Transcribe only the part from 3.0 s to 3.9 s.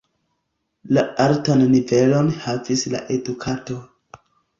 edukado.